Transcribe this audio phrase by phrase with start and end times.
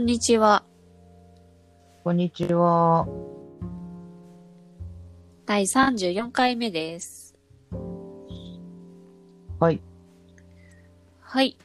[0.00, 0.64] んにちは。
[2.04, 3.06] こんにちは。
[5.44, 7.36] 第34回目です。
[9.58, 9.82] はい。
[11.20, 11.58] はい。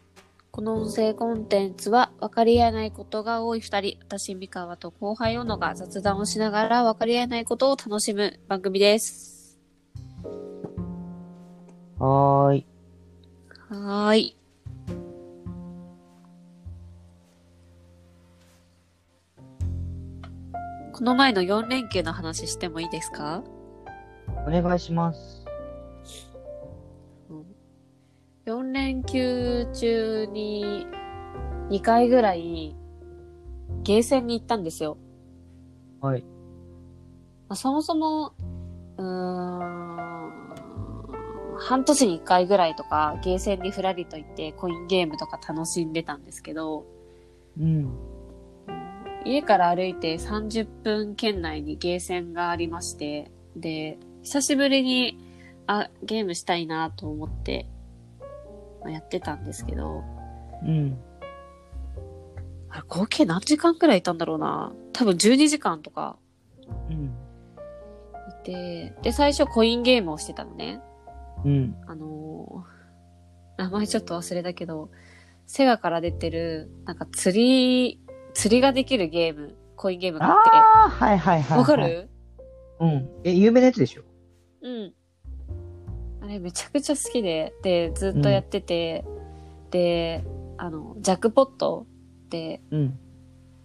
[0.51, 9.57] この音声コンテンツは分かり合えないことが多い二人、私、三河と後輩小野が雑談をしながら分かり合えないことを楽しむ番組です。
[11.97, 12.65] はーい。
[13.69, 14.37] はーい。
[20.95, 23.43] この前の4連休の話してもいいですか？
[24.47, 25.43] お願いします。
[28.45, 30.87] 4連休中に
[31.69, 32.77] 2回ぐらい
[33.83, 34.97] ゲーセンに行ったんですよ。
[35.99, 36.21] はい。
[36.21, 36.27] ま
[37.49, 38.31] あ、そもそも、
[38.97, 40.31] うーん、
[41.57, 46.85] 半年に1回ぐらいとかゲーセンにふらりと行ってコインゲームとか楽しんでたんですけど、
[47.59, 47.93] うん。
[49.25, 55.17] 家から歩いて30分圏内にゲーセンがありまして、で、久しぶりに、
[55.67, 57.67] あ、ゲームしたいなと思って、
[58.81, 60.03] まあやってたんですけど、
[60.63, 60.97] うん。
[62.69, 64.73] あれ合計何時間くらいいたんだろうな。
[64.93, 66.17] 多分12時間とか
[66.89, 67.05] うん。
[67.05, 70.81] いて、で、最初コインゲームをしてたのね。
[71.43, 71.75] うん。
[71.87, 72.75] あのー
[73.57, 74.89] 名前ちょっと忘れたけど、
[75.45, 78.01] セガから出てる、なんか釣り、
[78.35, 81.49] 釣りができるゲーム、コインゲームがあっああ、はいはいはい、て。
[81.53, 81.59] はい。
[81.59, 82.09] わかる？
[82.79, 83.09] うん。
[83.23, 84.03] え、有名なやつでしょ？
[84.61, 84.93] うん。
[86.21, 89.05] あれめちゃくちゃ好きで、で、ずっとやってて、
[89.71, 90.23] で、
[90.57, 91.87] あの、ジャックポット
[92.25, 92.99] ってうん。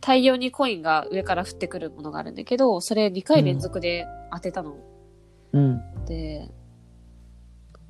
[0.00, 4.76] 大量にコインが上から降ってくるものがあるんだけど、それ2回連続で当てたの。
[5.52, 5.80] うん。
[6.06, 6.50] で、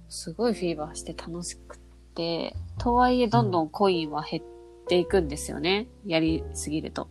[0.09, 1.79] すごいフィーバーして楽しくっ
[2.17, 4.43] て、とはいえどんどんコインは減っ
[4.91, 5.87] ていくんですよね。
[6.05, 7.09] やりすぎると。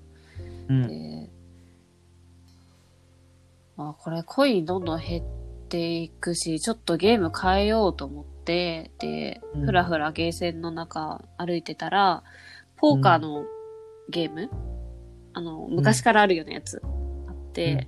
[0.67, 0.87] うん。
[0.87, 1.29] で、
[3.77, 5.25] まあこれコインどんどん減っ
[5.69, 12.23] ていくし、ちょっとゲーム変えようと思って、で、うんふらふらゲーセンの中歩いてたら、
[12.75, 13.45] ポーカーの
[14.09, 14.49] ゲーム、
[15.31, 17.87] あの、昔からあるようなやつあって、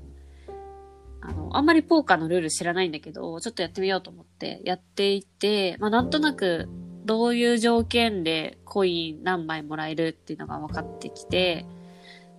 [1.19, 6.69] あの、あんまりポーカーのルール知らないんだけど、ちょっとやってみようと思ってやっていて、まあなんとなく
[7.11, 11.65] どういう条件でコイン何枚もらえるっていうのが分かってきて、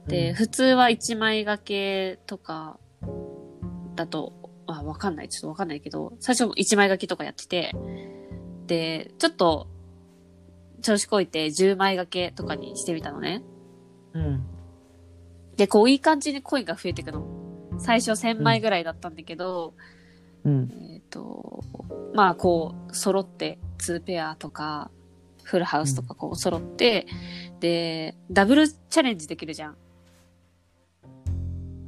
[0.06, 2.78] で、うん普通は1枚掛けとか
[3.96, 4.32] だと、
[4.66, 5.28] あ、わかんない。
[5.28, 7.76] ちょっとわかんないけど、最初も1枚掛けとかやってて、
[8.66, 9.66] で、ちょっと
[10.80, 13.42] 調子こいて10枚掛けとかにしてみたのね。
[14.14, 14.46] うん。
[15.58, 17.26] で、こういい感じにコインが増えていくの。
[17.78, 19.74] 最初1000枚ぐらいだったんだけど、
[20.44, 20.91] うん。
[21.12, 21.62] と、
[22.14, 24.90] まあこう、揃って2ペアとか、
[25.44, 27.06] フルハウスとかこう揃って、
[27.60, 29.76] で、ダブルチャレンジできるじゃん。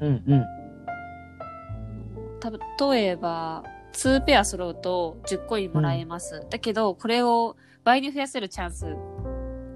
[0.01, 0.23] うん。
[0.27, 0.45] うん。
[2.41, 2.53] た
[2.93, 3.65] 例えば、
[3.95, 6.47] 2ペア揃うと10コインもらえます。
[6.51, 8.97] だけど、これを倍に増やせるチャンス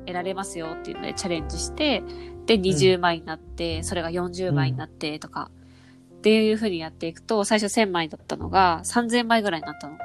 [0.06, 2.02] 得られますよっていうのでチャレンジして、
[2.46, 5.50] で、20枚になって、それが40枚になってとか、
[6.18, 9.96] っていう風にやっていくと、最初1000枚だったのが3000枚ぐらいになったの。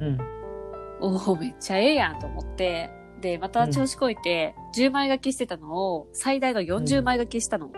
[0.00, 0.18] うん。
[1.00, 2.90] おお、めっちゃええやんと思って、
[3.20, 7.70] で、また調子こいて、10枚書きしてたのを、最大の40枚書きしたの。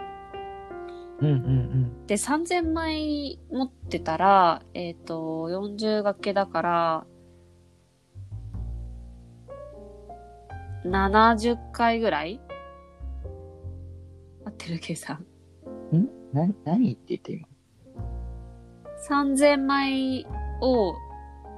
[1.21, 1.29] うん。
[1.29, 2.07] うん。
[2.07, 7.07] で、3000枚持ってたら、えっ、と、40掛けだから、
[10.85, 12.41] 70回ぐらい？
[14.45, 15.25] 合ってる計算。
[15.93, 16.24] うん？
[16.35, 17.49] な、何って言って今。
[19.09, 20.27] 3000枚
[20.61, 20.95] を、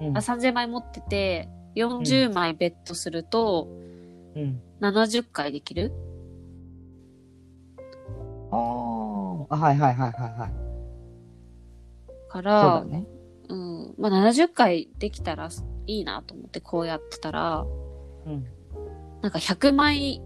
[0.01, 3.69] うんあ、3000枚持ってて、40枚ベットすると、
[4.35, 4.61] うん。
[4.81, 5.93] 70回できる？
[8.51, 9.55] ああ。
[9.55, 10.51] あ、はいはいはいはいはい。
[12.09, 13.07] そうから、だね。
[13.49, 13.95] うん。
[13.99, 15.49] まあ、70回できたら
[15.87, 17.65] いいなと思ってこうやってたら、
[18.27, 18.45] うん。
[19.23, 20.21] なんか100枚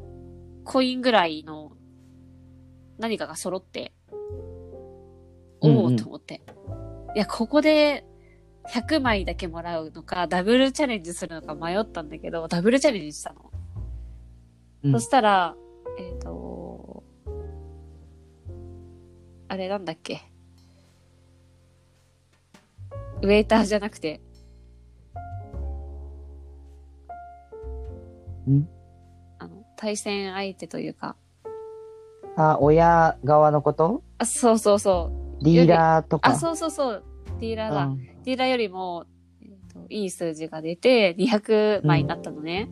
[0.64, 1.72] コインぐらいの
[2.98, 3.92] 何かが揃って、
[5.60, 6.42] おおと思って。
[7.14, 8.04] いや、ここで
[8.68, 13.50] 100枚だけもらうのか、ダブルチャレンジするのか迷ったんだけど、ダブルチャレンジしたの。
[14.84, 15.56] うんそしたら、
[15.98, 17.02] えっ、と、
[19.48, 20.22] あれなんだっけ？
[23.22, 24.22] ウェイターじゃなくて、
[28.48, 28.66] ん？
[29.38, 31.16] あの、対戦相手というか、
[32.36, 34.02] あ、親側のこと？
[34.18, 35.19] あ、そうそうそう。
[35.42, 36.30] ディーラーとか。
[36.30, 37.04] あ、そうそうそう。
[37.40, 37.84] ディーラーだ。
[37.84, 39.06] うんディーラーよりも、
[39.40, 42.68] えーといい数字が出て、200枚になったのね。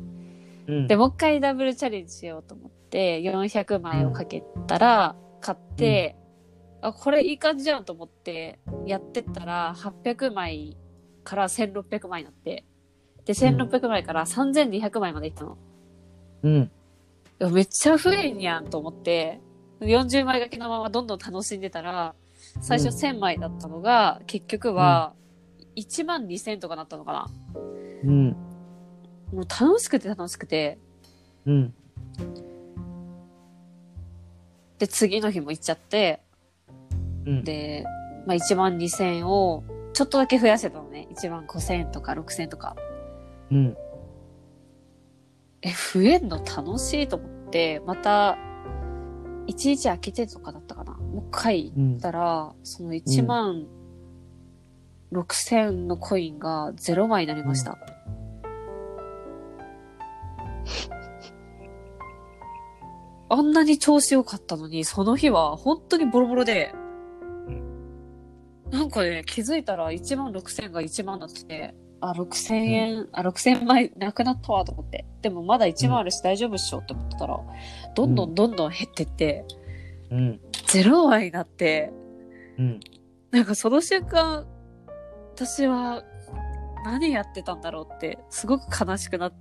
[0.67, 0.87] うん。
[0.87, 6.17] で、もう一回ダブルチャレンジしようと思って、400枚をかけたら、買って、
[6.83, 10.77] あ、これいい感じじゃんと思って、やってったら、800枚
[11.25, 12.65] から1600枚になって、
[13.25, 15.59] で、1600枚から3200枚までいったの。
[16.43, 16.71] うん。
[17.53, 19.41] めっちゃ増えんやんと思って、
[19.81, 22.15] 40枚掛けのままどんどん楽しんでたら、
[22.61, 25.15] 最初1000枚だったのが、結局は、
[25.77, 27.27] 1万2000とかなったのかな。
[28.05, 28.37] うん。
[29.33, 30.79] もう楽しくて楽しくて、
[31.47, 31.75] うん。
[34.79, 36.21] で、次の日も行っちゃって、
[37.27, 37.45] うん。
[37.45, 37.85] で、
[38.27, 41.09] まあ1万2000をちょっとだけ増やせたのね。
[41.13, 42.77] 1万5000とか6000とか。
[43.51, 43.77] うん。
[45.63, 48.39] え、増えんの楽しいと思って、また、
[49.49, 50.93] 1日空けてとかだったかな。
[50.93, 53.67] もう一回行ったら、その1万
[55.13, 57.79] 6000のコインが0枚になりました。
[63.31, 66.75] あんなに調子良かったのに、その日は本当にボロボロで、
[68.71, 75.05] なんかね、気づいたら1万6000が1万になってて、あ、6000円、あ、6000枚なくなったわと思って。
[75.23, 77.41] でもまだ1万あるし大丈夫っしょって思ってたら、
[77.95, 79.45] どんどんどんどん減ってって、
[80.11, 80.41] うん。
[80.67, 81.93] 0枚になって、
[82.59, 82.81] うん。
[83.31, 84.47] なんかその瞬間、
[85.35, 86.03] 私は
[86.85, 89.33] 何やってたんだろうって、すごく悲しくなっ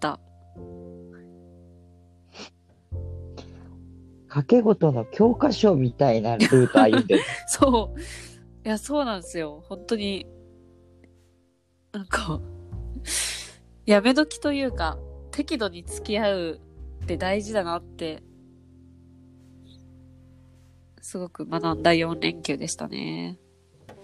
[0.00, 0.20] た。
[4.28, 7.22] 掛け事の教科書みたいなルート歩んでる。
[7.46, 8.00] そう。
[8.64, 9.62] いや、そうなんですよ。
[9.68, 10.26] 本当に、
[11.92, 12.40] なんか、
[13.84, 14.98] やめ時というか、
[15.30, 16.60] 適度に付き合う
[17.02, 18.22] って大事だなって、
[21.02, 23.38] すごく学んだ4連休でしたね。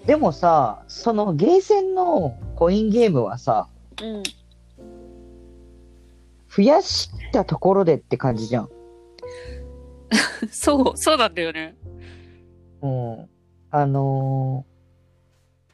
[0.04, 3.68] でもさ、そのゲーセンのコインゲームはさ、
[4.02, 4.22] うん。
[6.54, 8.68] 増やしたところでって感じじゃん。
[10.52, 11.74] そう、そうなんだよね。
[12.82, 13.28] うん。
[13.70, 14.77] あのー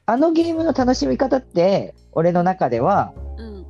[0.07, 3.67] あのゲームの楽しみ方って、俺の中では、うん。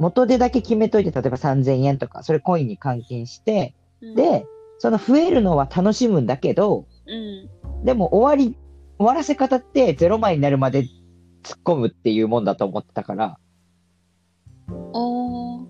[0.00, 4.46] 元でだけ決めといて、例えば3000円とか、それコインに換金して、うん、で、
[4.78, 7.84] その増えるのは楽しむんだけど、うん。
[7.84, 8.56] でも終わり、
[8.98, 10.84] 終わらせ方って0枚になるまで
[11.42, 13.38] 突っ込むっていうもんだと思ってたから、
[14.94, 15.66] おー。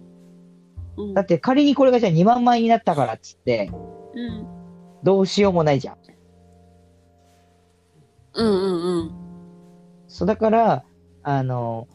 [0.99, 1.15] うん。
[1.15, 3.71] だって仮にこれがじゃあ2万枚になったからっつって、
[4.15, 4.47] うん。
[5.03, 5.97] どうしようもないじゃん。
[8.35, 9.22] うんうんうん。
[10.13, 10.85] そう、だから、
[11.23, 11.89] あの、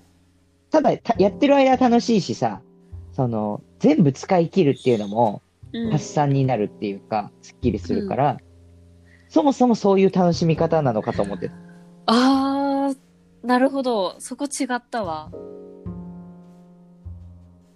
[0.71, 2.61] ただ、たやってる間楽しいしさ、
[3.13, 8.37] その、全部使い切るっていうのもうん発散になるっていうか、すっきりするから、
[9.29, 11.55] そもそもそういう楽しみ方なのかと思ってた。
[12.07, 12.97] あー、
[13.45, 14.15] なるほど。
[14.19, 15.31] そこ違ったわ。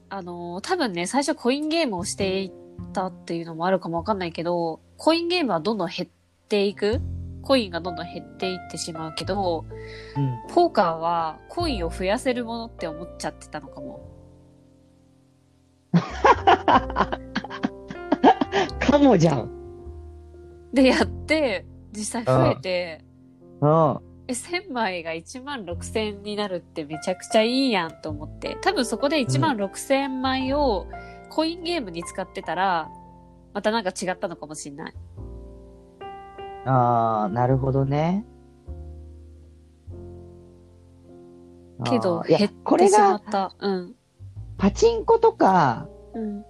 [0.09, 2.51] あのー、多分ね、最初コインゲームをしていっ
[2.93, 6.09] たっていうのもあるかもわかんないけど、コインゲームはどんどん減っ
[6.47, 6.99] ていく
[7.41, 9.65] コインがどんどん減っていってしまうけど、
[10.15, 10.39] うん。
[10.53, 14.07] ポーカーはコインを増やせるものって思っちゃってたのかも。
[18.79, 19.61] かもじゃん。
[20.73, 23.03] で、やって、実際増えて、
[23.61, 23.99] うん。
[24.27, 28.57] え、1000枚が1万6000になるってめちゃくちゃいいやんと思って。
[28.61, 30.87] 多分そこで1万6000枚を
[31.29, 32.89] コインゲームに使ってたら、
[33.53, 34.93] またなんか違ったのかもしんない。
[36.65, 38.25] あー、なるほどね。
[41.83, 43.55] けど、減っこれてしまがっ、た。
[43.59, 43.95] うん。
[44.57, 46.45] パチンコとか、うん。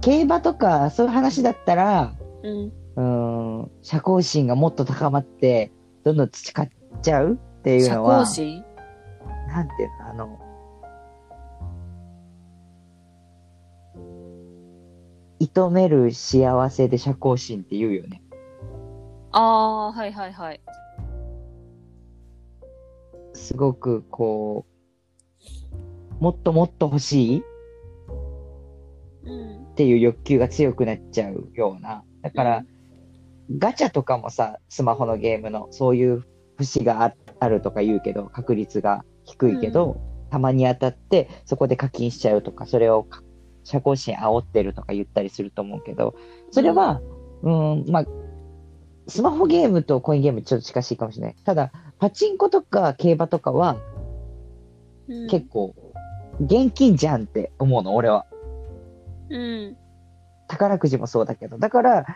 [0.00, 2.72] 競馬とか、そういう話だったら、うん。
[2.96, 5.70] うーん、社交心がもっと高まって、
[6.04, 6.68] どんどん培っ
[7.02, 8.64] ちゃうっていう社のは、交心？
[9.48, 10.38] なんていうの、あの、
[15.38, 18.21] 射止める幸せで社交心って言うよね。
[19.32, 20.60] あー、はいはいはい。
[23.34, 24.66] すごくこ
[26.20, 27.38] う、もっともっと欲しい？
[27.40, 27.42] っ
[29.24, 29.30] う
[29.70, 29.74] ん。
[29.74, 32.04] ていう欲求が強くなっちゃうような。
[32.22, 32.64] だから、
[33.58, 36.24] ガチャとかもさ、スマホのゲームの、そういう
[36.58, 39.96] 節がああるとか言うけど、確率が低いけど、
[40.30, 43.22] たまに当たって、そこで課金しちゃうとか、それをか
[43.64, 46.14] 社交心煽ってるとか言ったりすると思うけど、
[46.50, 47.00] それは、
[47.42, 48.06] うん、まあ、
[49.08, 51.36] スマホゲームとコインゲームちょっと近しいかもしれない。
[51.44, 53.76] ただ、パチンコとか競馬とかは
[55.08, 55.74] うん、結構、
[56.40, 58.26] 現金じゃんって思うの、俺は。
[59.30, 59.76] うん。
[60.48, 61.58] 宝くじもそうだけど。
[61.58, 62.06] だから、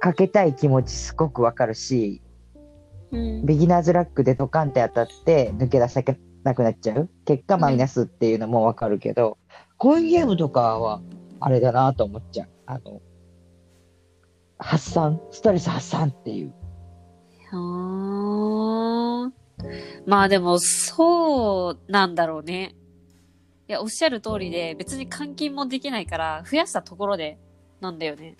[0.00, 2.22] かけたい気持ちすごくわかるし、
[3.10, 3.46] うん。
[3.46, 6.04] ビギナーズラックでドカンって当たって抜け出せ
[6.44, 7.08] なくなっちゃう。
[7.24, 9.38] 結果マイナスっていうのもわかるけど、
[9.78, 11.00] こういうゲームとかは、
[11.40, 12.48] あれだなと思っちゃう。
[12.66, 13.00] あの、
[14.62, 16.52] 発散、ストレス発散っていう。
[17.50, 19.32] はーん。
[20.06, 22.74] まあでも、そうなんだろうね。
[23.68, 27.38] いや、おっしゃる通りで、別に換金もできないから、増やしたところで、
[27.80, 28.36] なんだよね。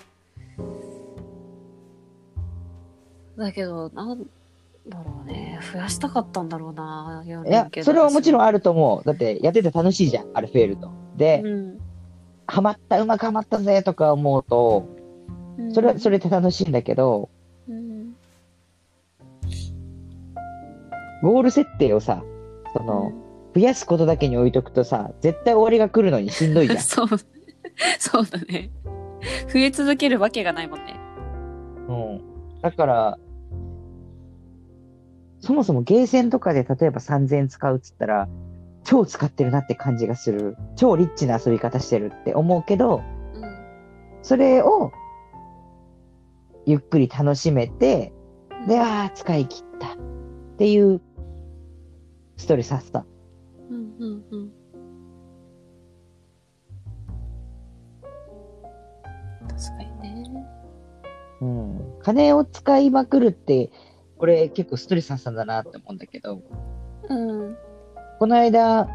[3.37, 4.27] だけど、なん
[4.89, 5.59] だろうね。
[5.73, 7.23] 増やしたかったんだろうな。
[7.25, 9.07] いいや、それはもちろんあると思う。
[9.07, 10.91] だって、やってて楽しいじゃん、アルフェールと。
[11.17, 11.79] で、うん。
[12.47, 15.02] ハマった、うまくハマったぜとか思うと、
[15.73, 17.29] それは、それで楽しいんだけど、
[17.69, 18.15] うん。
[21.23, 22.23] ゴール設定をさ、
[22.77, 23.13] その、
[23.55, 26.79] 増やすことだけに置いとくとさ、絶対終わりが来るのにしんどいじゃん。
[26.83, 27.07] そう、
[27.99, 28.71] そうだね。
[29.53, 30.99] 増え続けるわけがないもんね。
[31.89, 32.61] うん。
[32.61, 33.19] だから、
[35.41, 38.29] そもそもゲーセンとかで例えば3000円使うっつったら、
[38.85, 40.57] 超使ってるなって感じがする。
[40.77, 43.03] 超リッチな遊び方してるって思うけど、
[43.35, 43.43] うん。
[44.23, 44.93] それを、
[46.67, 48.13] ゆっくり楽しめて、
[48.69, 49.95] で、ああ、使い切った。
[49.95, 49.97] っ
[50.59, 51.01] ていう、
[52.37, 53.07] ストレス発散。
[53.71, 54.53] うんうんうん。
[59.49, 60.47] 確かにね。
[61.41, 61.81] うん。
[62.03, 63.71] 金を使いまくるって、
[64.19, 66.41] これ結構ストレス発散だなって思うんだけど、
[67.09, 67.57] うん。
[68.21, 68.89] この間、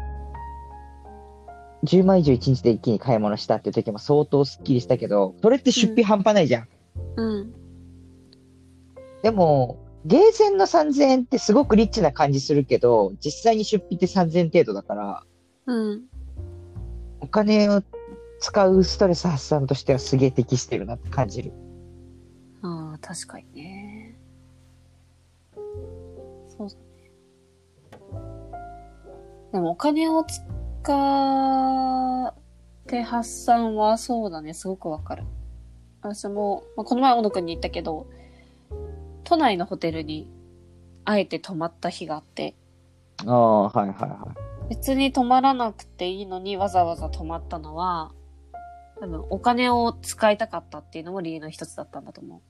[1.84, 6.68] 10万以上1日で一気に買い物したっていう時も相当スッキリしたけど、それって出費半端ないじゃん。
[7.16, 7.57] うん。
[9.22, 15.22] でも、ゲーセンの3000円ってすごくリッチな感じするけど、実際に出費って3000円程度だから、
[15.66, 16.04] うん。
[17.20, 17.82] お金を
[18.40, 21.52] 使うストレス発散としてはすげえ適してるなって感じる。
[22.62, 24.18] ああ、確かにね。
[26.56, 26.80] そうだね。
[29.52, 30.42] でもお金を使
[32.28, 32.34] っ
[32.86, 35.24] て発散はそうだね、すごくわかる。
[36.00, 38.06] 私も、まあ、この前小野くんに言ったけど、
[39.28, 40.26] 都内のホテルに
[41.04, 42.54] あえて泊まった日があって、
[43.26, 44.34] ああ、はいはいは
[44.70, 48.12] 別に泊まらなくていいのにわざわざ泊まったのは、
[48.98, 52.40] 多分お金を使いたかったっていうのも理由の一つだったんだと思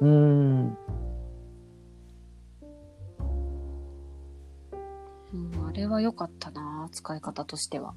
[0.00, 0.04] う。
[0.04, 0.08] い。
[0.08, 0.78] うーん。
[5.32, 7.94] うん、あれは良かったな、使い方としては。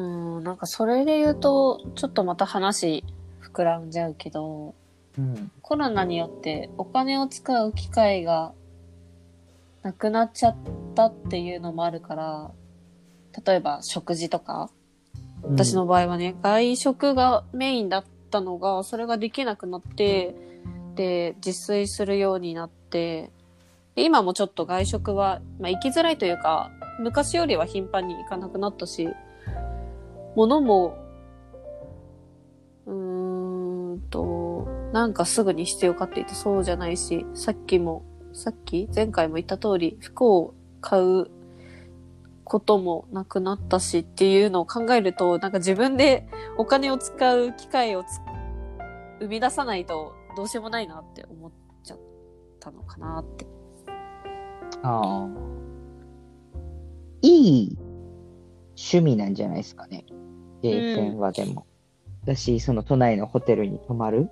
[0.00, 3.04] うん、なんかそれで言うと、ちょっとまた話
[3.42, 4.74] 膨らんじゃうけど、
[5.18, 5.50] うん。
[5.60, 8.52] コロナによってお金を使う機会が
[9.82, 10.56] なくなっちゃっ
[10.94, 12.50] たっていうのもあるから、
[13.44, 14.70] 例えば食事とか、
[15.42, 20.34] 私の場合はね、外食がメインだったのが、それができなくなって、
[20.94, 23.30] で、自炊するようになって、
[23.96, 29.08] で今もちょっと外食は、まあ行きづらいというか、昔よりは頻繁に行かなくなったし、
[30.36, 30.96] 物も、
[32.86, 41.30] うーんと、なんかすぐに必要かって言ってそうじゃないし、さっきも、さっき前回も言った通り、服を買う
[42.44, 48.20] こともなくなったしっていうのを考えると、なんか自分でお金を使う機会をつ
[49.20, 51.50] 生み出さないとどうしようもないなって思っ
[51.84, 51.98] ちゃっ
[52.58, 53.46] たのかなって。
[54.82, 55.28] ああ。
[57.22, 57.78] いい
[58.70, 60.04] 趣味なんじゃないですかね。
[60.62, 61.66] ゲーセンはでも。
[62.24, 64.28] だし、その都内のホテルに泊まる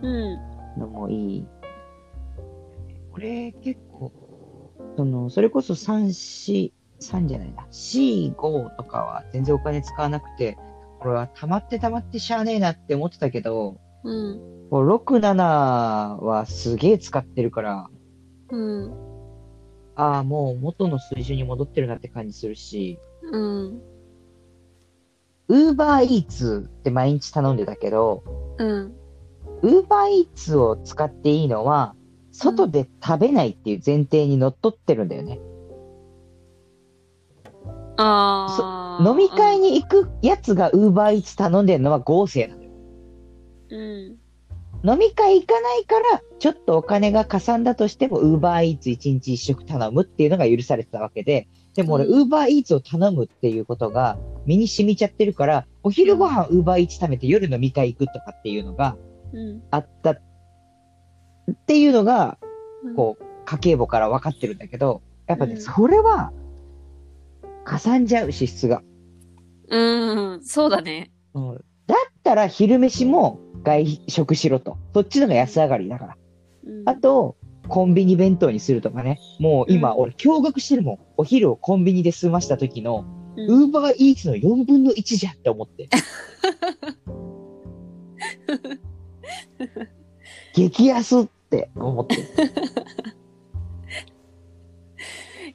[0.00, 0.38] うん。
[0.78, 1.46] のもいい。
[3.12, 4.12] これ結構、
[4.96, 7.66] その、それこそ3、4、3じゃないな。
[7.70, 10.56] 4、5とかは全然お金使わなくて、
[11.00, 14.68] これは溜まって溜まってしゃあねえなって思ってたけど、うん。
[14.70, 15.44] こう6、7
[16.22, 17.90] はすげえ使ってるから、
[18.50, 18.92] うん。
[19.94, 22.98] ああ、もう元の水準に戻ってるなって感じするし、
[23.30, 23.91] うん。
[25.52, 28.24] ウーバーイーツって毎日頼んでたけど、
[28.56, 28.94] うん。
[29.60, 31.94] ウーバーイーツを使っていいのは、
[32.30, 35.40] 外で食べないっていう前提にのっとってるんだよね。
[37.98, 39.06] ああ。
[39.06, 42.70] 飲み会に行くやつがウーバーイーツ頼んでるのは合成なのよ。
[43.72, 44.22] うん。
[44.90, 58.96] 飲み会行かないから、ちょっとお金がかさんだとしても、ウーバーイーツ1日1食頼むっていうのが許されてたわけで、でも俺、うんウーバーイーツを頼むっていうことが身に染みちゃってるから、お昼ご飯ウーバーイーツ食べて夜飲み会行くとかっていうのが
[59.32, 59.62] うん。
[59.70, 60.20] あったっ
[61.66, 62.38] ていうのが、
[62.84, 62.94] うん。
[62.94, 66.32] こう、家計簿から分かってるんだけど、やっぱね、うんそれは、
[67.64, 68.82] かさんじゃう、支出が。
[69.68, 70.44] うん。
[70.44, 71.10] そうだね。
[71.34, 74.78] うん、だったら昼飯も外食しろと。
[74.92, 76.16] そっちの方が安上がりだから。
[76.66, 77.36] うんあと、
[77.72, 79.18] コンビニ弁当にするとかね。
[79.38, 80.98] もう今、うん俺、驚愕してるもん。
[81.16, 85.88] お昼をコンビニで済ました時の、うんウーバーイーツの4分の1じゃんって思って。
[90.52, 92.16] 激安って思って。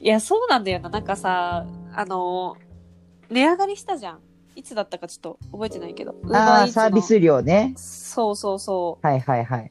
[0.00, 0.88] いや、そうなんだよな。
[0.88, 2.56] なんかさ、あの、
[3.30, 4.18] 値上がりしたじゃん。
[4.56, 6.16] いつだったかちょっと覚えてないけど。
[6.32, 7.74] ああ、サービス料ね。
[7.76, 9.70] そうそうそはいはいはい。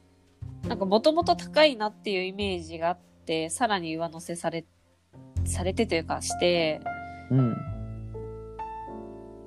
[0.68, 0.70] う。
[0.70, 4.64] なんかもともと高いなっていうイメージがあって、さらに上乗せされ、
[5.44, 6.80] されてというかして、
[7.30, 7.56] うん。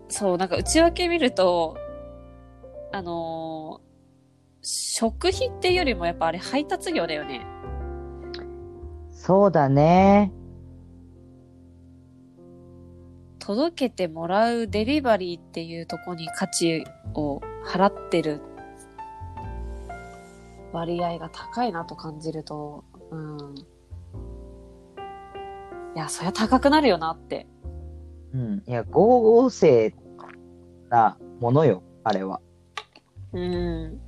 [0.10, 1.78] そう、なんか内訳見ると、
[2.92, 3.92] あのー
[4.64, 7.46] 食費っていうよりもやっぱあれ配達業だよね。
[9.10, 10.32] そうだね。
[13.40, 16.86] 届けてもらうデリバリーっていうとこに価値
[17.16, 18.40] を払ってる
[20.74, 23.56] 割合が高いなと感じると、うん。
[25.96, 27.48] いや、そりゃ高くなるよなって。
[28.34, 28.64] うん。
[28.66, 29.94] いや、合成
[30.90, 32.40] なものよ、あれは。
[33.34, 34.00] うん。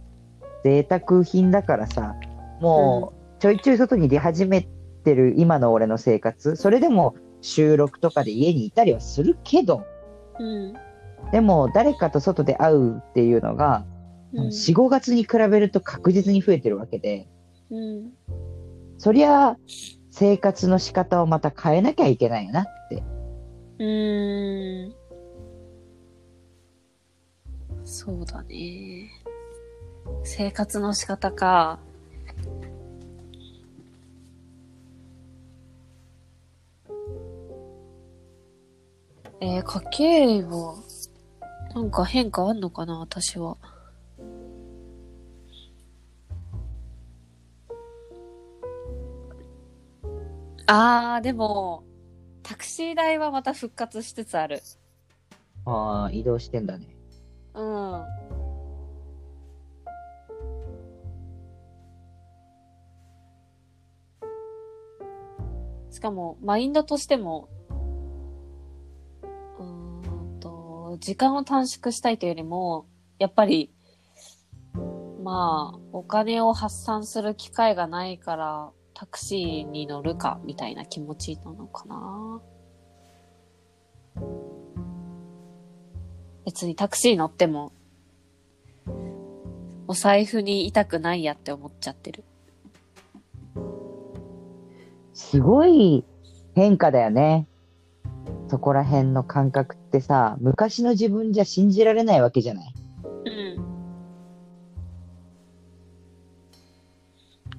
[0.63, 2.15] 贅沢品だからさ、
[2.61, 4.67] もう、ちょいちょい外に出始め
[5.03, 9.83] てる今の俺の生活、それでも収録とかで家にいたりはするけど、
[10.39, 10.73] うん。
[11.31, 13.85] でも誰かと外で会うっていうのが、
[14.33, 14.47] うん。
[14.47, 17.27] 4、5月に比べると確実に増えてるわけで、
[17.69, 18.13] うん。
[18.97, 19.57] そりゃ、
[20.11, 23.03] 生活の仕方をまた変えなきゃいけないよなって。
[23.79, 24.95] うーん。
[27.83, 29.09] そうだね。
[30.23, 31.79] 生活の仕方か。
[39.41, 40.75] えー、家計は、
[41.75, 43.57] なんか変化あんのかな私は。
[50.65, 51.83] あー、でも、
[52.41, 54.61] タクシー代はまた復活しつつある。
[55.65, 56.87] ああ、移動してんだね。
[57.53, 58.05] うん。
[65.91, 67.49] しかも、マインドとしても、
[69.59, 72.87] うーんと、時間を短縮したいというよりも、
[73.19, 73.73] やっぱり、
[75.23, 78.71] まあ、お金を発散する機会がないから、
[79.03, 82.41] タクシーに乗るか、みたいな気持ちなのかな。
[86.45, 87.73] 別にタクシー乗っても、
[89.89, 92.23] お財布に痛くないやって思っちゃってる。
[95.13, 96.05] すごい
[96.55, 97.49] 変化だよね。
[98.47, 102.73] そこら辺の感覚ってさ、昔の自分じゃ信じられないわけじゃない。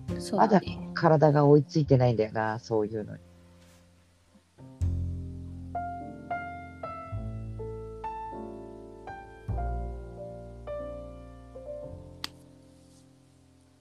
[0.09, 0.19] うん。
[0.19, 0.84] そうだね。
[0.95, 3.21] 体が追いついてないんだよな、そういうのに。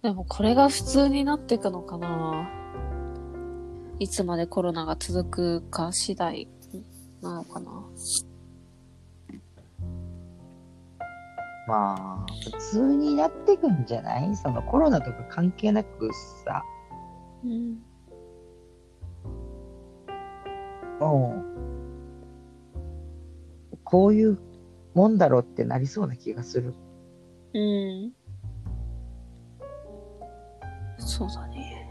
[0.01, 2.49] でもこれが普通になっていくのかな。
[3.99, 6.47] いつまでコロナが続くか次第
[7.21, 7.71] なのかな。
[11.65, 14.35] まあ、普通になってくんじゃない？
[14.35, 16.09] そのコロナとか関係なく
[16.43, 16.61] さ、
[17.43, 17.77] うん。
[20.99, 21.43] も
[23.73, 24.39] う、こういう
[24.93, 26.73] もんだろうってなりそうな気がする。
[27.53, 28.11] うん。
[30.97, 31.89] そうだね。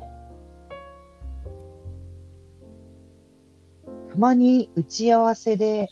[4.11, 5.89] たまに打ち合わせで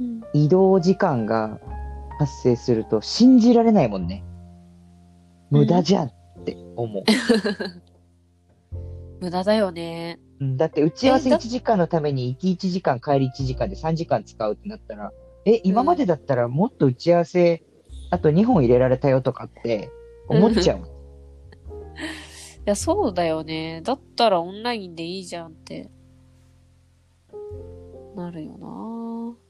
[0.00, 0.22] うん。
[0.32, 1.60] 移動時間が
[2.18, 4.24] 発生すると信じられないもんね。
[5.50, 6.12] 無駄じゃんっ
[6.44, 7.04] て思う。
[9.20, 10.18] 無駄だよね。
[10.40, 15.12] うんだって打ち合わせえだ1時間のために行き1時間帰り1時間で3時間使うってなったら、
[15.44, 17.64] え、今までだったらもっと打ち合わせ、
[18.10, 19.90] あと2本入れられたよとかって
[20.28, 20.78] 思っちゃう。
[20.82, 20.82] い
[22.64, 23.80] や、そうだよね。
[23.82, 25.90] だったらオンラインでいいじゃんって。
[28.14, 29.47] なるよな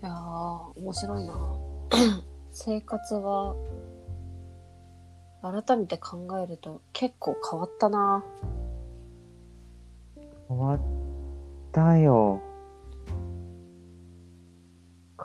[0.00, 1.34] いやー、面白いな
[2.52, 3.56] 生活は、
[5.42, 8.24] 改めて考えると結構変わったな
[10.48, 10.80] 終わっ
[11.72, 12.42] たよ。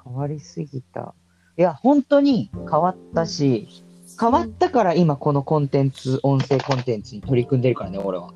[0.03, 1.13] 変わりすぎた。
[1.57, 3.67] いや、本当に変わったし、
[4.19, 8.33] 変わったから今このコンテンツ、音声コンテンツに取り組んでるからね、俺は。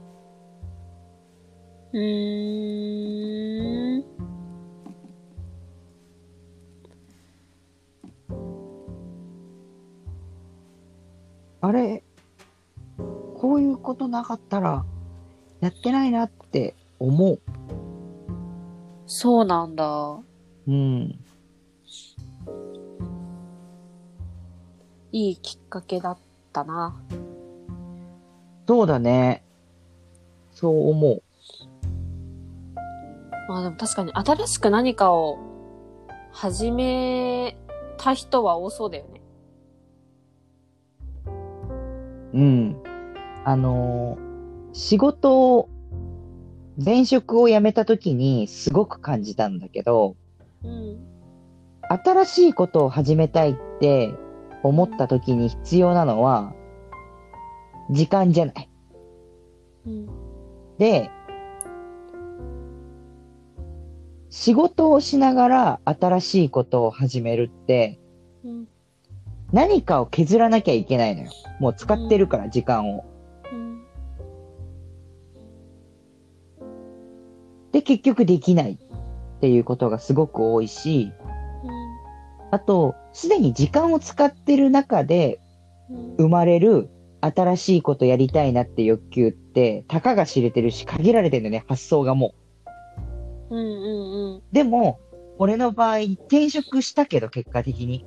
[1.94, 4.17] うーん。
[11.62, 12.04] あれ、
[12.98, 14.86] こういうことなかったら、
[15.60, 17.40] やってないなって思う。
[19.08, 20.20] そうなんだ。
[20.68, 21.20] うん。
[25.12, 26.18] いいきっかけだっ
[26.54, 26.96] たな。
[28.68, 29.44] そうだね。
[30.52, 31.24] そう思う。
[33.48, 35.40] まあでも確かに新しく何かを
[36.32, 37.58] 始め
[37.98, 39.17] た人は多そうだよね。
[42.38, 42.84] うん。
[43.44, 44.28] あのー
[44.78, 45.70] 仕事を、
[46.78, 50.16] 前職を辞めた時にすごく感じたんだけど、
[50.64, 51.00] うん。
[51.90, 54.14] 新しいことを始めたいって
[54.62, 56.54] 思った時に必要なのは、
[57.90, 58.70] 時間じゃない。
[59.88, 60.08] うん。
[60.78, 61.10] で、
[64.30, 68.00] 仕事をしながら新しいことを始めるって、
[68.46, 68.68] うん。
[69.52, 71.32] 何かを削らなきゃいけないのよ。
[71.60, 73.06] もう使ってるから、時間を。
[73.52, 73.84] うん。
[77.72, 81.12] で、結局できないっていうことがすごく多いし、
[82.52, 85.40] あと、すでに時間を使ってる中で
[85.90, 86.16] うん。
[86.18, 86.90] 生まれる
[87.22, 92.36] 新しいことやりたいなって欲求って、たかが知れてるし、限られてるのね、発想がも
[93.50, 94.44] うんうんう。
[94.52, 95.00] でも、
[95.38, 98.06] 俺の場合、転職したけど、結果的に。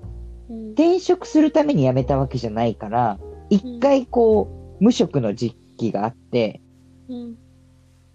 [0.51, 0.69] うん。
[0.73, 6.61] 転職するために辞めたわけじゃないから、一回こう、無職の時期があって、
[7.09, 7.37] うん。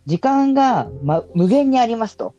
[0.05, 2.35] 時間が、ま、無限にありますと。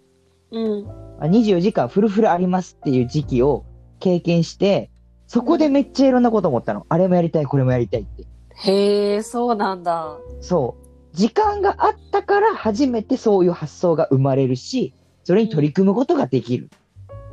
[0.53, 0.87] うん。
[1.19, 3.65] あ24時間フルフルありますっていう時期を
[4.01, 4.91] 経験して、
[5.27, 6.87] そこでめっちゃいろんなこと思ったの。
[6.89, 8.25] あれもやりたい、これもやりたいって。
[8.55, 10.19] へえ、そうなんだ。
[10.41, 10.77] そ
[11.13, 11.17] う。
[11.17, 16.69] 時間があったから初めてそういう発想が生まれるし、それに取り組むことができる。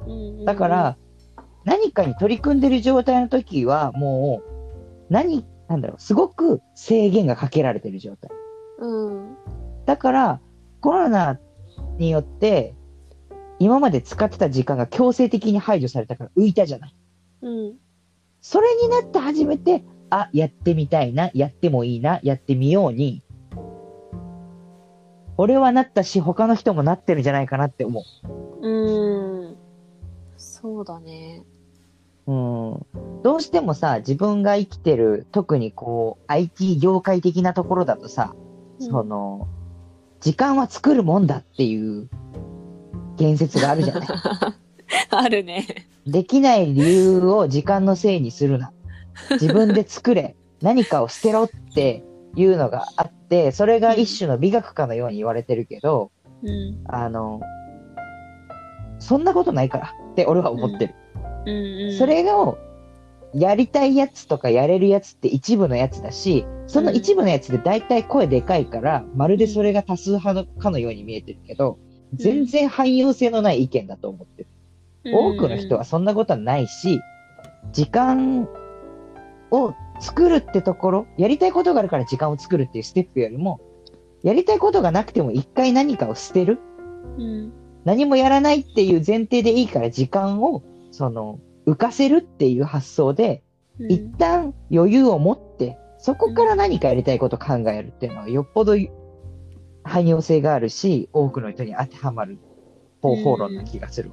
[0.08, 0.98] うんだから、、
[1.66, 4.54] 何かに取り組んでる状態の時は、もう、
[5.10, 8.32] 何、なんだろう、すごく制限がかけられてる状態。
[8.80, 9.38] うん。
[9.86, 10.42] だから、
[10.82, 11.40] コロナ
[11.98, 12.76] によって、
[13.60, 16.96] 今まで使ってた時間が強制的に排除されたから浮いたじゃない。
[17.42, 17.76] うん。
[18.42, 23.24] それになって初めて、あ、やってみたいな、やってもいいな、やってみように、
[25.38, 28.04] 俺はなったし、他の人もなってるんじゃないかなって思
[28.62, 29.58] うん。
[30.38, 31.44] そうだね。
[32.28, 32.32] う。
[32.32, 33.22] うん。
[33.24, 38.34] どうしてもさ、自分が生きてる、特にこう、IT 業界的なところだとさ、
[38.80, 39.48] その、
[40.20, 42.10] 時間は作るもんだっていう、
[43.18, 44.08] 言説があるじゃない。
[45.10, 45.68] あるね。
[46.06, 48.72] できない理由を時間のせいにするな。
[49.32, 50.36] 自分で作れ。
[50.62, 52.04] 何かを捨てろって
[52.36, 56.12] いうのがあって、それが一種の美学かのように言われてるけど、
[56.44, 56.82] うん。
[56.86, 57.42] あの、
[59.00, 60.96] そんなことないからって俺は思ってる。
[61.46, 61.98] うんうん。
[61.98, 62.58] それを、
[63.34, 71.80] やりたいやつとかやれるやつって一部のやつだし、その一部のやつで大体声でかいから、まるでそれが多数派のかのように見えてるけど、
[72.14, 74.50] 全然汎用性のない意見だと思ってる。
[75.16, 77.02] 多くの人はそんなことはないし、
[77.72, 78.48] 時間
[79.52, 83.60] を作るってところ、やりたいことがあるから時間を作るっていうステップよりも、
[84.22, 86.60] やりたいことがなくても一回何かを捨てる
[87.18, 87.54] うん。
[87.84, 90.62] 何もやらないっていう前提でいいから時間を、
[90.94, 93.44] その、浮かせるっていう発想で、
[93.80, 93.92] うん。
[93.92, 98.76] 一旦余裕を持って、そこから何かやりたいことを考えるっていうのはよっぽど
[99.84, 102.38] 汎用性があるし、多くの人に当てはまる
[103.02, 104.12] 方法論な気がする。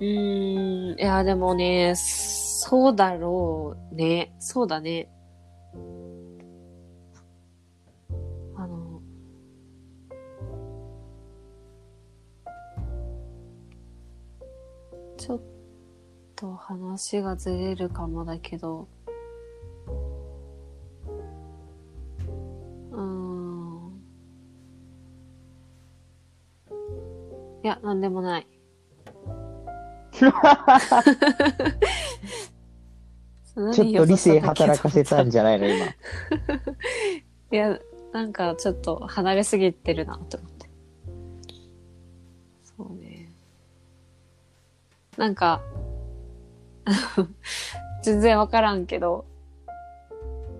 [0.00, 0.98] うーん。
[0.98, 4.32] いや、でもね、そうだろうね。
[4.38, 5.10] そうだね。
[8.56, 9.02] あの、
[15.18, 15.57] ちょっと
[16.46, 18.88] 話がずれるかもだけど、
[22.92, 24.00] うーん。
[27.64, 28.46] いや、なんでもない。
[33.72, 35.86] ちょっと理性働かせたんじゃないの、今。
[37.50, 37.78] いや、
[38.12, 40.70] なんかちょっと離れすぎてるなと思って。
[42.62, 43.32] そうね。
[45.16, 45.60] なんか、
[48.02, 49.26] 全然わからんけど、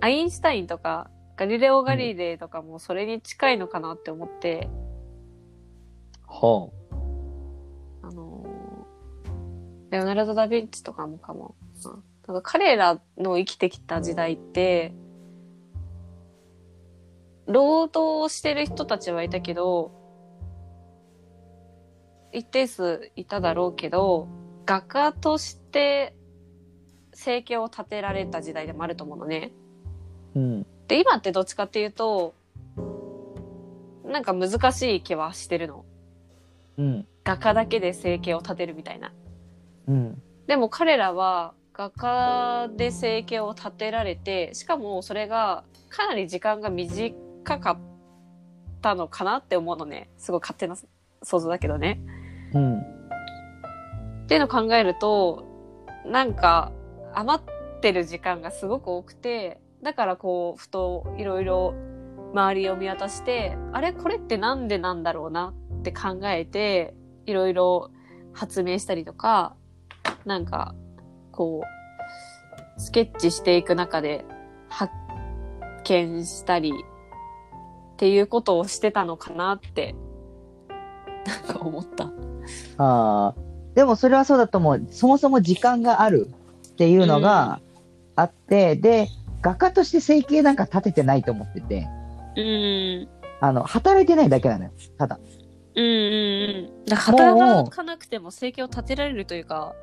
[0.00, 4.68] アインシュタインとか、ガリレオ・ガリレイとかもそれに近いのかなって思って、
[6.26, 6.72] ほ
[8.02, 8.58] あのー
[9.90, 11.54] レオナルド・ダ・ヴィンチとかもかも。
[11.84, 14.92] うんなんか彼らの生きてきた時代って、
[17.46, 19.92] 労働してる人たちはいたけど、
[22.30, 24.28] 一定数いただろうけど、
[24.66, 26.14] 画家として
[27.18, 29.50] 生計を立てられた時代でもあると思うのね。
[30.36, 30.66] うん。
[30.86, 32.32] で、今ってどっちかっていうと、
[34.04, 35.84] なんか難しい気はしてるの。
[36.76, 37.06] うん。
[37.24, 39.12] 画家だけで生計を立てるみたいな。
[39.88, 40.22] うん。
[40.46, 47.78] でも彼らは画家で生計を立てられて、しかもそれがかなり時間が短かっ
[48.80, 50.08] たのかなって思うのね。
[50.18, 50.76] すごい勝手な
[51.24, 52.00] 想像だけどね。
[52.54, 52.78] うん。
[52.78, 55.44] っていうのを考えると、
[56.06, 56.70] なんか
[57.18, 61.74] 余ってる時間がすごく多くて、だからこう、ふといろいろ
[62.32, 63.92] 周りを見渡して、あれ？
[63.92, 66.94] これってなんでなんだろうなって考えて、
[67.26, 67.90] いろいろ
[68.32, 69.56] 発明したりとか、
[70.24, 70.76] なんか、
[71.32, 74.24] こう、スケッチしていく中で
[74.68, 74.92] 発
[75.84, 79.96] 見したりっていうことをしてたのかなって、
[81.26, 82.04] なんか思った。
[82.04, 82.08] あ
[82.78, 83.34] あ。
[83.74, 84.86] でもそれはそうだと思う。
[84.90, 86.30] そもそも時間がある
[86.78, 87.60] っていうのが
[88.14, 89.08] あって、で、
[89.42, 91.88] 画家として生計なんか立ててないと思ってて、
[92.36, 93.08] うん。
[93.40, 94.70] あの、働いてないだけなのよ。
[94.96, 95.18] ただ。
[95.74, 96.96] うんうんうん。
[96.96, 99.74] 働かなくても生計を立てられるというか、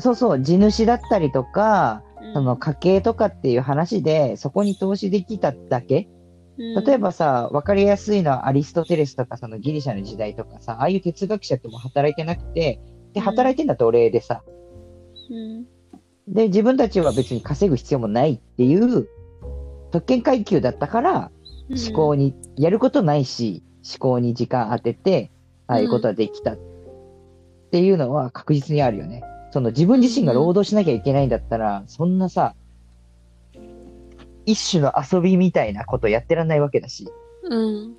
[0.00, 6.08] そうそう、地主だったりとか、うんその家計とかっていう話で、そこに投資できただけ。
[6.56, 12.80] 例え、ばさ、わかりやすいのはアリストテレスとか、そのギリシャの時代とかさ、ああいう哲学者ってもう働いてなくて、
[13.12, 14.42] で、うん働いてんだ奴隷でさ、
[15.30, 15.66] うん
[16.28, 19.08] で、自分たちは別に稼ぐ必要もないっていう
[19.92, 21.30] 特権階級だったから、
[21.70, 25.30] 思考に、やることないし、思考に時間当てて、
[25.66, 26.58] ああいうことはできたっ
[27.70, 29.22] ていうのは確実にあるよね。
[29.50, 32.54] その自分自身が労働しなきゃいけないんだったら、そんなさ、
[34.46, 37.08] 一種の遊びみたいなことやってらんないわけだし。
[37.44, 37.96] うん。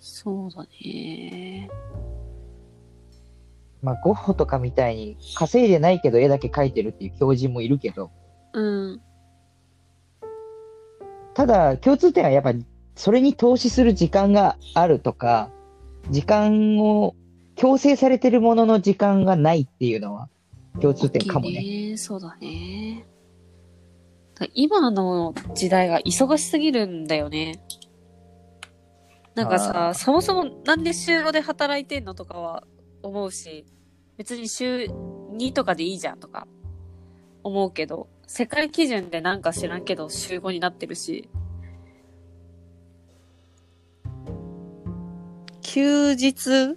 [0.00, 1.70] そうだね。
[3.82, 8.10] まあ、ゴッホとかみたいに稼いでないけど絵だけ描いてるっていう狂人もいるけど、
[8.52, 9.00] うん。
[11.34, 12.52] ただ共通点はやっぱ
[12.96, 15.50] それに投資する時間があるとか、
[16.10, 17.14] 時間を
[17.54, 20.28] 強制されてるものの時間がないっていうのは
[20.80, 21.90] 共通点かもね。
[21.90, 21.96] ね。
[21.96, 23.06] そうだね。
[24.34, 27.60] だ今の時代が忙しすぎるんだよね。
[29.34, 32.64] なんかあさ、ーそもそもなんで週5で働いてんのとかは
[33.02, 33.64] 思うし、
[34.16, 34.86] 別に週
[35.32, 36.46] 2とかでいいじゃんとか
[37.42, 41.28] 思うけど、世界基準でなんか知らんけど週5になってるし、
[45.62, 46.76] 休日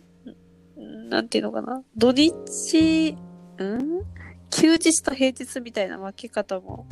[1.10, 1.84] なんていうのかな？
[1.98, 3.18] 土日、ん？
[4.50, 6.86] 休日と平日みたいな分け方も、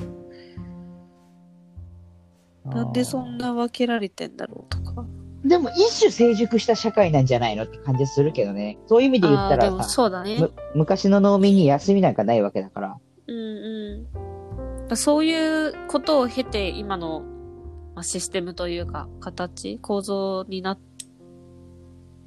[2.66, 5.06] なんでそんな分けられてんだろうとか。
[5.50, 8.78] でも一種成熟した社会なんじゃないのって感じするけどね。
[8.86, 10.38] そういう意味で言ったらさ、そうだね。
[10.40, 12.98] む昔の農民に休みなんかないわけだから。
[13.28, 14.08] うん
[14.88, 14.96] うん。
[14.96, 17.22] そういうことを経て今の、
[17.96, 20.80] まあ、システムというか形、構造になっ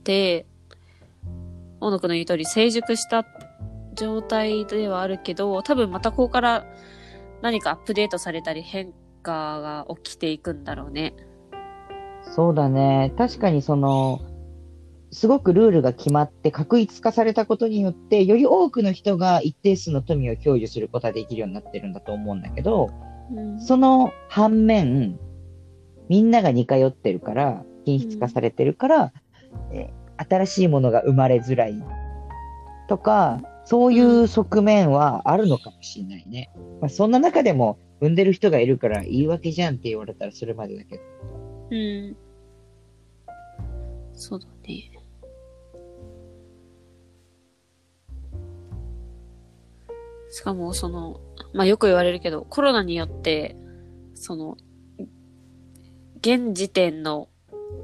[0.03, 0.47] て、
[1.81, 3.25] 大野くんの言う通り成熟した
[3.95, 6.67] 状態ではあるけど、多分またここから
[7.41, 11.15] 何かアップデートされたり変化が起きていくんだろうね。
[12.35, 13.13] そうだね。
[13.17, 14.21] 確かにその、
[15.11, 22.91] すごくルールが決まって確一化されたことによって、より多くの人が一定数の富を享受することができるようになってるんだと思うんだけど、
[23.35, 25.19] うんその反面、
[26.09, 29.13] みんなが似通ってるから、均質化されてるから、
[29.73, 31.83] えー新しいものが生まれづらい
[32.89, 36.51] とか、そういう側面はあるのかもしれないね。
[36.81, 41.03] まあ、そんな中でも、産んでる人がいるから言い訳じゃんって言われたらそれまでだけど。
[41.73, 42.17] うん。
[44.13, 44.91] そうだね。
[50.31, 51.21] しかも、その、
[51.55, 53.57] まあ、よく言われるけど、コロナによって、
[54.15, 54.59] その、
[56.19, 57.29] 現時点の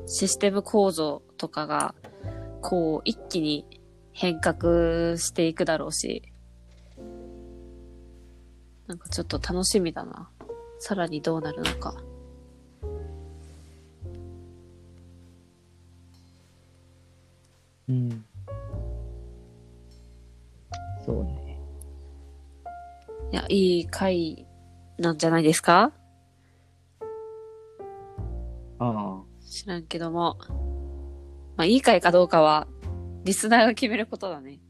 [0.06, 1.94] システム構造とかが、
[2.60, 3.64] こう、一気に
[4.12, 6.22] 変革していくだろうし、
[8.86, 10.28] なんかちょっと楽しみだな。
[10.78, 11.96] さらにどうなるのか。
[17.88, 18.24] うん。
[21.04, 21.58] そうね。
[23.32, 24.46] いや、いい回
[24.98, 25.92] なんじゃないですか？
[28.78, 29.22] ああ。
[29.44, 30.38] 知らんけども。
[31.56, 32.68] まあ、いい回かどうかは、
[33.24, 34.60] リスナーが決めることだね。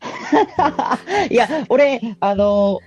[1.30, 2.78] いや、俺、あの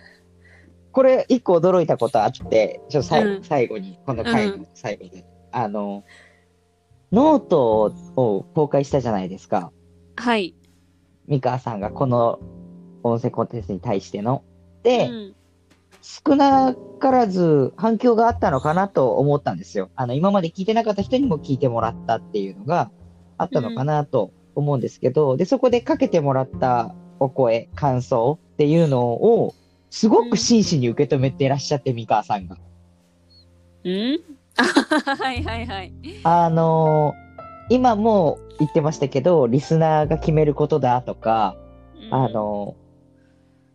[0.91, 6.03] これ一個驚いたことあって、ちょっとさい、うん最後に、この回の最後で、あの
[7.15, 9.71] ノートを公開したじゃないですか。
[10.17, 10.53] はい。
[11.29, 12.39] 三河さんがこの
[13.03, 14.43] 音声コンテンツに対しての。
[14.83, 15.35] で、うん。
[16.01, 19.89] 少なからず反響があったのかなと思ったんですよ。
[19.95, 22.91] あの、今まで聞いてなかった人にも聞いてもらったっていうのが
[23.37, 29.55] あったのかなと思うんですけど、で、そこでかけてもらったお声、感想っていうのを、
[29.89, 32.57] すごく真摯に受け止めていらっしゃって、三河さんが。
[33.85, 35.93] うんはいはいはい。
[36.23, 37.25] あのー
[37.69, 41.57] 今も言ってましたけど、リスナーが決めることだとか、
[42.11, 42.75] あの、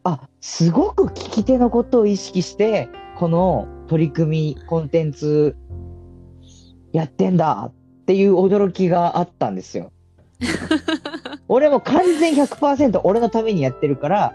[0.05, 5.57] あ、すごく聞き手のことを意識して、この取り組み、コンテンツ、
[6.93, 9.91] やってんだっていう驚きがあったんですよ。
[11.49, 14.35] 俺も完全100%俺のためにやってるから、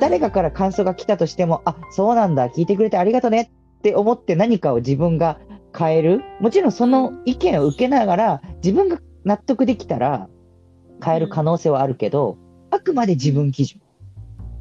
[0.00, 5.38] 誰かから感想が来たとしても、あ、そうなんだ、聞いてくれてありがとねって思って何かを自分が
[5.76, 6.22] 変える？
[6.40, 10.28] もちろんその意見を受けながら、自分が納得できたら
[11.04, 12.38] 変える可能性はあるけど、
[12.70, 13.80] あくまで自分基準。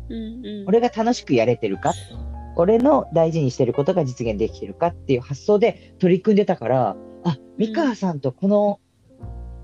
[0.09, 0.65] うんうん。
[0.67, 1.93] 俺が楽しくやれてるか、
[2.55, 8.79] 俺の大事にしてることが実現できてるかっていう発想で取り組んでたから、あ、三河さんとこの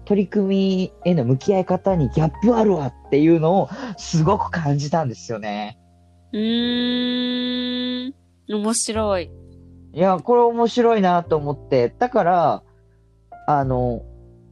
[0.05, 5.77] 取り組みへの向き合い方にギャップあるわっていうのをすごく感じたんですよね。
[6.31, 8.13] うーん。
[8.49, 9.29] 面白い。
[9.93, 12.63] いや、これ面白いなと思って、だから、
[13.47, 14.03] あの、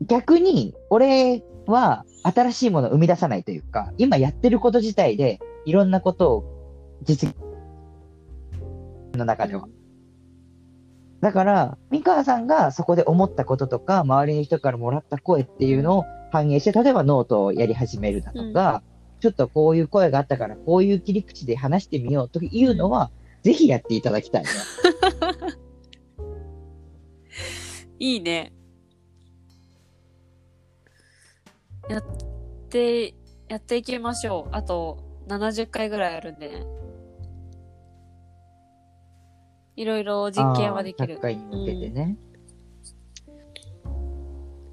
[0.01, 6.43] 逆に俺は新しいものを生み出さないというか、今やってること自体でいろんなことを
[7.03, 7.37] 実現
[9.17, 9.67] の中では。
[11.21, 18.83] だから、三河さんがそこで思ったこととか、周りの人からもらった声っていうのを反映して、例えばノートをやり始めるだとか、
[19.19, 23.11] ちょっとこういう声があったから、こういう切り口で話してみようというのは、
[23.45, 24.49] ぜひやっていただきたいね。
[27.99, 28.51] いいね。
[31.88, 32.03] やっ
[32.69, 33.13] て、
[33.47, 34.55] やっていきましょう。
[34.55, 36.65] あと70回ぐらいあるんでね。
[39.75, 41.21] いろいろ実験はできる100。
[41.21, 42.17] 回に向けてね。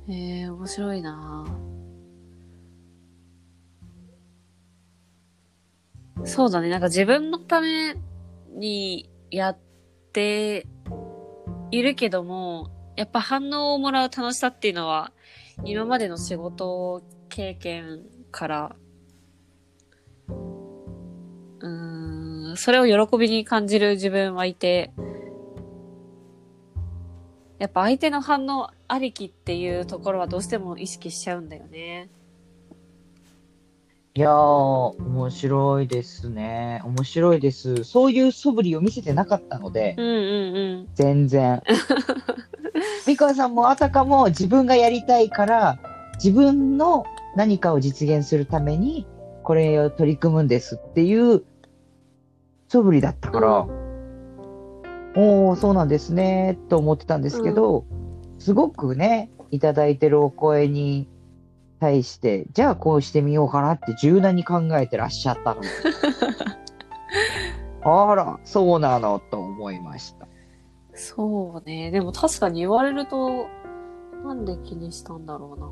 [0.09, 1.45] へえ、面白いな
[6.25, 6.71] そうだね。
[6.71, 7.95] なんか自分のため
[8.55, 9.59] にやっ
[10.13, 10.67] て
[11.71, 15.13] いるけども、やっぱ反応をもらう楽しさっていうのは、
[15.65, 18.77] 今までの仕事経験から、
[21.61, 24.93] うん、それを喜びに感じる自分はいて、
[27.59, 32.11] やっぱ相手の反応ありきっていうところはどうしても意識しちゃうんだよね。
[34.15, 34.31] いやー、
[35.07, 36.83] 面白いですね。
[36.85, 37.83] 面白いです。
[37.83, 40.89] そういう素振りを見せてなかったので、うんうんうん。
[40.95, 41.63] 全然。
[43.07, 45.79] 美川さんもあたかも自分がやりたいから、
[46.23, 47.05] 自分の
[47.37, 49.07] 何かを実現するために、
[49.45, 51.43] これを取り組むんですっていう
[52.69, 53.67] 素振りだったから、
[55.17, 57.87] おー、そうなんですね、と思ってたんですけど、
[58.39, 61.09] すごくね、いただいてるお声に
[61.83, 65.63] 対して、じゃあこうしてみようかなって柔軟に考えてらっしゃったの。
[67.85, 70.29] あら、そうなのと思いました。
[70.95, 71.91] そうね。
[71.91, 73.49] でも確かに言われると、
[74.25, 75.67] なんで気にしたんだろうな。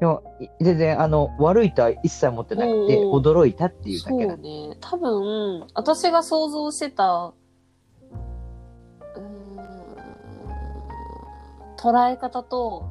[0.00, 4.38] いや、い全然、あの、悪いとは一切思ってなくて、驚いたっていうだそうけだ。
[4.38, 4.78] ね。
[4.80, 7.34] 多分、私が想像してた、
[11.84, 12.88] 捉え方と、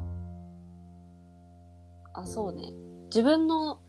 [2.14, 2.72] あ、そうね。
[3.06, 3.80] 自分の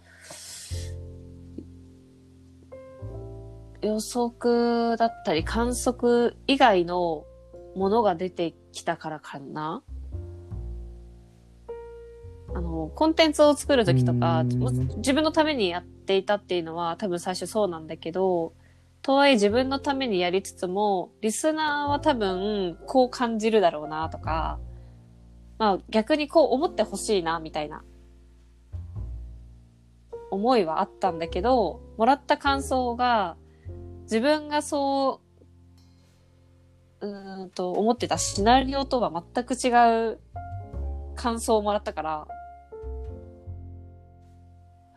[3.82, 7.26] 予測だったり観測以外の
[7.76, 9.82] ものが出てきたからかな。
[12.54, 18.54] あの、コンテンツを作るときとか、自分のためにやっていたっていうのは多分最初そうなんだけど、
[19.02, 24.58] とはいえ自分のためにやりつつも、リスナーは多分こう感じるだろうなとか、
[25.58, 27.82] まあ逆にこう思ってほしいなみたいな
[30.30, 33.36] 思いはあったんだけど、もらった感想が
[34.02, 35.20] 自分がそ
[37.00, 40.18] う、うんと思ってたシナリオとは全く違う
[41.14, 42.28] 感想をもらったから、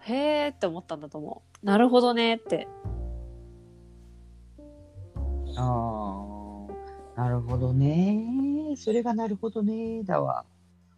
[0.01, 1.66] へーって思ったんだと思う。
[1.66, 2.68] なるほどねって。
[5.55, 6.27] ああ、
[7.18, 8.76] なるほどね。
[8.78, 10.03] それがなるほどね。
[10.03, 10.45] だわ。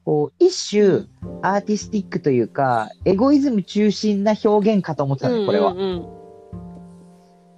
[0.03, 1.07] こう、一種、
[1.41, 5.71] アーティスティックというか、エゴイズム中心な表現かと思ってたの、これは。
[5.71, 6.19] うんうん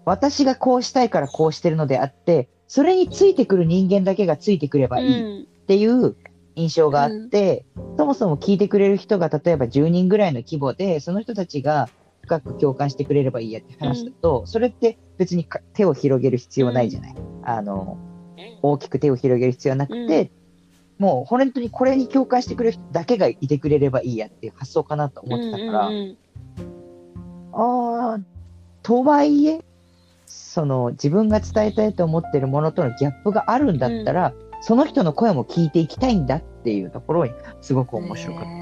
[0.03, 5.05] 私がこうしたいからこうしてるのであって、それについてくる人間だけがついてくればうん。
[5.05, 6.15] いいっていう
[6.55, 7.65] 印象があって、
[7.97, 11.87] そもそも聞いてくれる人が例えば10人ぐらいの規模で、その人たちが
[12.23, 17.15] 深く共感してくれればいいやって話だと、それって別にか手を広げる必要ないじゃない。
[17.43, 18.10] あの、
[18.61, 20.31] 大きく手を広げる必要はなくて、
[20.97, 26.17] もう本当にこれに共感してくれる人だけがいてくれればいいやっていう発想かなと思ってたから、うんうん
[27.53, 28.19] ああ、
[28.81, 29.61] とはいえ、
[30.25, 37.31] その自分が伝えたいと思ってるものとのギャップがあるんだったら、その人の声も聞いていきたいんだっていうところに
[37.61, 38.49] すごくうん面白かった。
[38.49, 38.53] へ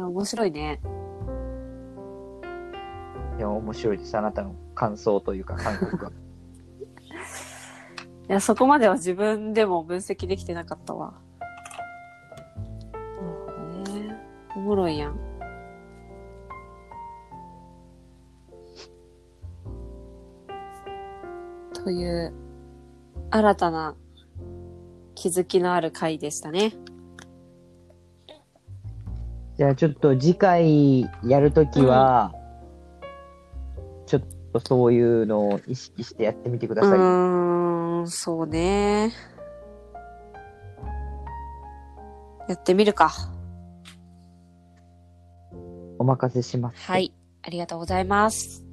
[0.00, 0.80] ー面白いね。
[3.38, 4.16] いや、面白いです。
[4.16, 6.10] あなたの感想というか感覚が。
[8.32, 11.12] いや、そこまでは自分でも分析できてなかったわ。
[12.90, 14.16] なるほどね。
[14.56, 15.18] おもろいやん。
[21.74, 22.32] という、
[23.30, 23.96] 新たな
[25.14, 26.72] 気づきのある回でしたね。
[29.58, 32.32] じゃあちょっと次回やるときは、
[34.06, 34.22] ちょっ
[34.54, 37.51] とそういうのを意識してやってみてくだうさい。
[38.02, 39.12] ん、そうね。
[42.48, 43.12] やってみるか。
[45.98, 46.82] お任せします。
[46.84, 47.12] はい。
[47.42, 48.64] ありがとうございます。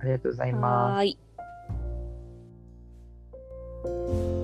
[0.00, 1.18] ありがとうございます。
[3.88, 4.35] はーい。